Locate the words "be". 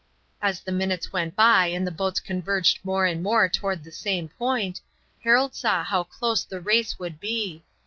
7.19-7.61